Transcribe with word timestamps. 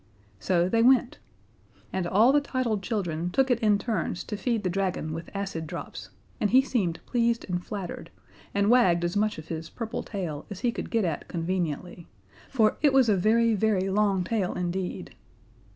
So 0.39 0.67
they 0.67 0.81
went. 0.81 1.19
And 1.93 2.07
all 2.07 2.31
the 2.31 2.41
titled 2.41 2.81
children 2.81 3.29
took 3.29 3.51
it 3.51 3.59
in 3.59 3.77
turns 3.77 4.23
to 4.23 4.35
feed 4.35 4.63
the 4.63 4.69
dragon 4.71 5.13
with 5.13 5.29
acid 5.35 5.67
drops, 5.67 6.09
and 6.39 6.49
he 6.49 6.63
seemed 6.63 7.05
pleased 7.05 7.45
and 7.47 7.63
flattered, 7.63 8.09
and 8.51 8.71
wagged 8.71 9.05
as 9.05 9.15
much 9.15 9.37
of 9.37 9.49
his 9.49 9.69
purple 9.69 10.01
tail 10.01 10.47
as 10.49 10.61
he 10.61 10.71
could 10.71 10.89
get 10.89 11.05
at 11.05 11.27
conveniently; 11.27 12.07
for 12.49 12.77
it 12.81 12.93
was 12.93 13.09
a 13.09 13.15
very, 13.15 13.53
very 13.53 13.89
long 13.91 14.23
tail 14.23 14.55
indeed. 14.55 15.13